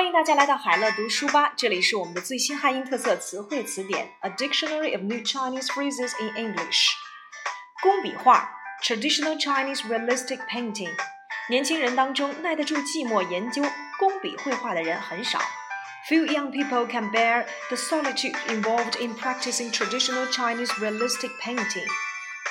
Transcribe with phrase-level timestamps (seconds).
[0.00, 6.88] 欢迎大家来到海乐读书吧，这里是我们的最新汉音特色词汇词典，A Dictionary of New Chinese Phrases in English。
[7.82, 8.50] 工笔画，
[8.82, 10.92] Traditional Chinese Realistic Painting。
[11.48, 13.62] 年轻人当中耐得住寂寞研究
[13.98, 15.40] 工笔绘画的人很少。
[16.08, 21.86] Few young people can bear the solitude involved in practicing traditional Chinese realistic painting.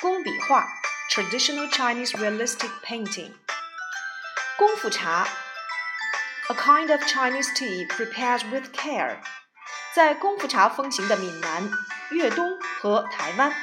[0.00, 0.66] 工笔画，
[1.10, 3.32] Traditional Chinese realistic painting。
[4.58, 5.28] 功夫茶。
[6.51, 9.19] a kind of Chinese tea prepared with care。
[9.95, 11.71] 在功夫茶风行的闽南、
[12.09, 13.53] 粤东和台湾，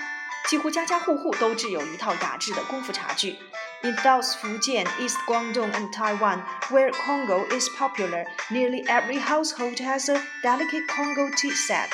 [0.49, 3.37] 几乎家家户户都制有一套雅致的功夫茶具。
[3.83, 10.23] In South Fujian, East Guangdong, and Taiwan, where Congou is popular, nearly every household has a
[10.43, 11.91] delicate Congou tea set.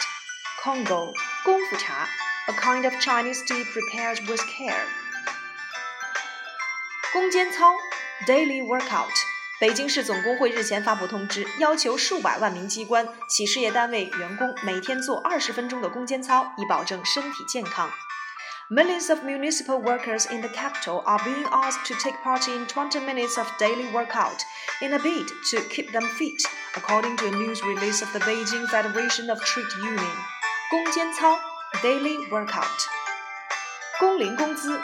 [0.62, 2.06] Congou, 功夫茶,
[2.46, 4.84] a kind of Chinese tea prepared with care.
[7.12, 7.74] 工间操,
[8.28, 9.10] daily workout.
[9.64, 17.90] 北京市总工会日前发布通知，要求数百万名机关、企事业单位员工每天做二十分钟的攻坚操，以保证身体健康。
[18.68, 23.38] Millions of municipal workers in the capital are being asked to take part in 20 minutes
[23.38, 24.40] of daily workout
[24.82, 28.66] in a bid to keep them fit, according to a news release of the Beijing
[28.66, 30.16] Federation of Trade Union.
[30.70, 31.40] 攻坚操
[31.82, 32.84] daily workout.
[33.98, 34.78] 工龄工资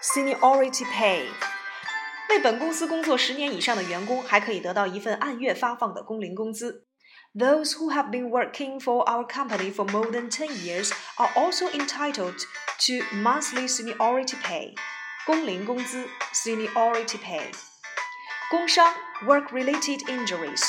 [0.00, 1.28] seniority pay.
[2.32, 6.86] 为本公司工作十年以上的员工还可以得到一份按月发放的工龄工资。
[7.34, 12.38] Those who have been working for our company for more than 10 years are also entitled
[12.38, 14.74] to monthly seniority pay.
[15.26, 17.52] 工龄工资 seniority pay.
[18.50, 18.94] 工伤
[19.26, 20.62] work-related injuries.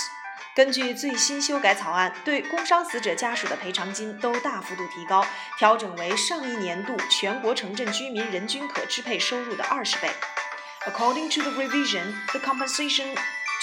[0.58, 5.26] 根据最新修改草案，对工伤死者家属的赔偿金都大幅度提高，
[5.58, 10.10] 调整为上一年度全国城镇居民人均可支配收入的二十倍。
[10.86, 13.08] According to the revision, the compensation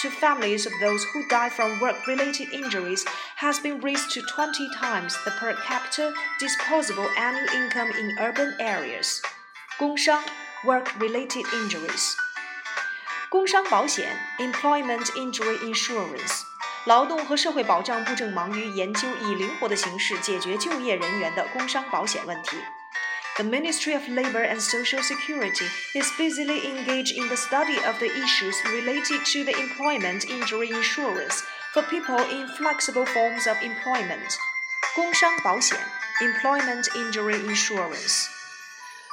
[0.01, 3.05] to families of those who die from work related injuries
[3.37, 9.21] has been raised to 20 times the per capita disposable annual income in urban areas.
[9.79, 10.23] 工伤
[10.65, 12.15] work related injuries.
[13.29, 16.45] 工伤保险, employment injury insurance.
[16.87, 22.57] 劳动和社会保障部正忙于研究以灵活的形式解决就业人员的工伤保险问题。
[23.38, 28.56] the Ministry of Labor and Social Security is busily engaged in the study of the issues
[28.72, 31.44] related to the employment injury insurance
[31.74, 34.38] for people in flexible forms of employment.
[34.96, 35.78] 工伤保险
[36.22, 38.28] employment injury insurance.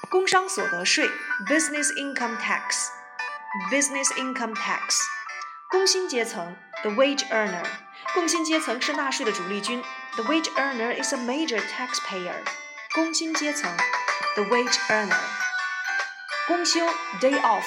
[0.08, 1.08] 工商所得税
[1.48, 2.86] business income tax
[3.72, 5.00] business income tax.
[5.68, 7.66] 工薪阶层 the wage earner.
[8.14, 9.82] 工薪阶层是纳税的主力军
[10.14, 12.36] the wage earner is a major taxpayer.
[12.94, 13.68] 工薪阶层
[14.37, 15.17] The wage earner。
[16.45, 16.79] 公休
[17.19, 17.63] day off，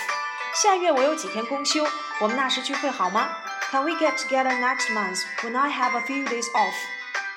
[0.55, 1.85] 下月我有几天公休，
[2.21, 3.29] 我们那时聚会好吗
[3.73, 6.75] ？Can we get together next month when I have a few days off？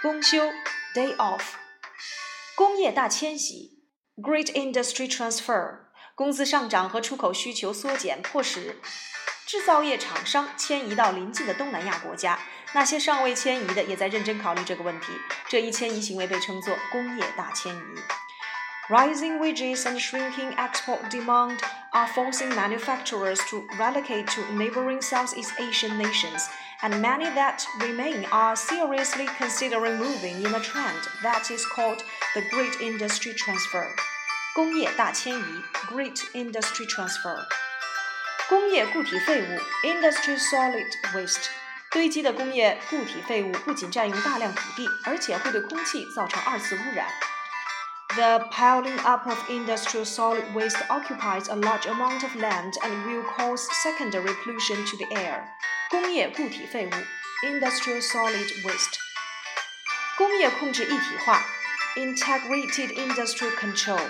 [0.04, 0.54] 公休
[0.94, 1.42] day off。
[2.56, 3.84] 工业大迁徙
[4.18, 5.80] great industry transfer，
[6.14, 8.80] 工资上涨和出口需求缩减，迫使
[9.48, 12.38] 制造业厂商迁移到邻近的东南亚国家。
[12.74, 15.08] 那些尚未迁移的也在认真考虑这个问题。
[15.48, 17.80] 这一迁移行为被称作工业大迁移。
[18.91, 21.61] Rising wages and shrinking export demand
[21.93, 26.49] are forcing manufacturers to relocate to neighboring Southeast Asian nations,
[26.81, 32.03] and many that remain are seriously considering moving in a trend that is called
[32.35, 33.95] the Great Industry Transfer.
[34.55, 37.47] 工业大迁移 Great Industry Transfer.
[38.49, 41.51] 工业固体废物 Industry Solid Waste.
[41.91, 47.07] 堆积的工业固体废物不仅占用大量土地，而且会对空气造成二次污染。
[48.17, 53.23] the piling up of industrial solid waste occupies a large amount of land and will
[53.23, 55.45] cause secondary pollution to the air.
[55.91, 56.91] 工业固体废物
[57.47, 58.97] （industrial solid waste）。
[60.17, 61.41] 工业控制一体化
[61.97, 64.01] （integrated industrial control）。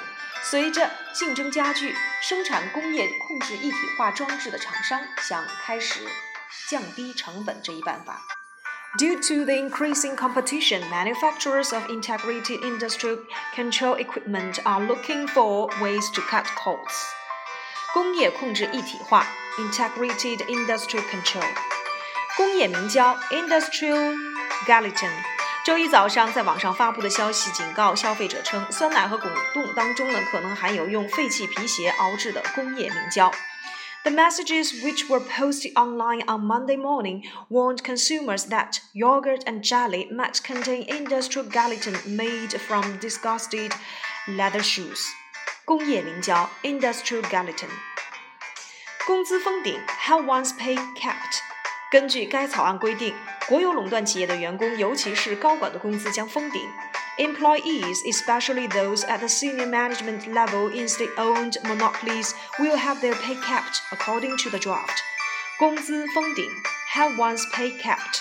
[0.43, 6.01] 随着竞争加剧，生产工业控制一体化装置的厂商想开始
[6.69, 8.23] 降低成本这一办法。
[8.97, 13.19] Due to the increasing competition, manufacturers of integrated industrial
[13.55, 17.13] control equipment are looking for ways to cut costs.
[17.95, 19.27] 工业控制一体化
[19.59, 21.47] （Integrated Industrial Control）。
[22.37, 24.15] 工业明胶 （Industrial
[24.67, 25.11] Gelatin）。
[25.65, 33.31] 周一早上在网上发布的消息警告消费者称，酸奶和果冻当中呢可能含有用废弃皮鞋熬制的工业明胶。
[34.05, 40.09] the messages, which were posted online on Monday morning, warned consumers that yogurt and jelly
[40.11, 43.73] might contain industrial gelatin made from disgusted
[44.29, 45.07] leather shoes.
[45.65, 47.69] 工业明胶 industrial gelatin.
[49.07, 51.41] 工资封顶 how one's pay kept.
[51.91, 53.15] 根据该草案规定，
[53.47, 56.63] 国有垄断企业的员工，尤其是高管的工资将封顶。
[57.19, 63.35] Employees, especially those at the senior management level in state-owned monopolies, will have their pay
[63.35, 65.03] capped according to the draft.
[65.59, 66.49] 工资封顶，
[66.95, 68.21] have one's pay capped.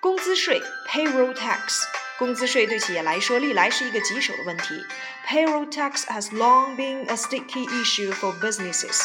[0.00, 1.82] 工资税，payroll tax.
[2.18, 4.84] 工资税对企业来说历来是一个棘手的问题。
[5.26, 9.02] Payroll tax has long been a sticky issue for businesses.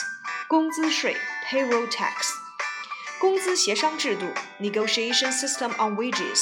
[0.48, 1.18] 工资税，
[1.50, 2.30] payroll tax.
[3.20, 4.28] 工资协商制度，
[4.60, 6.42] negotiation system on wages。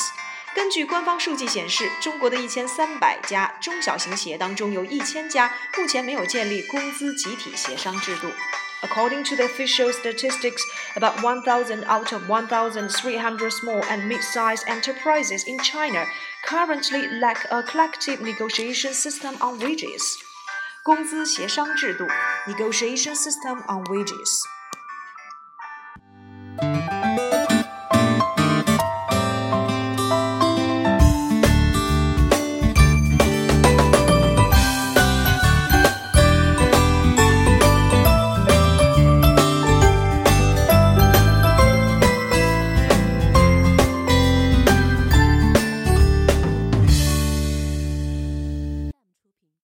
[0.55, 8.31] 根据官方数据显示，中国的一千三百家中小型企业当中，有一千家目前没有建立工资集体协商制度。
[8.83, 10.61] According to the official statistics,
[10.95, 16.07] about 1,000 out of 1,300 small and mid-sized enterprises in China
[16.47, 20.19] currently lack a collective negotiation system on wages.
[20.85, 22.07] 工资协商制度
[22.47, 24.54] （negotiation system on wages）。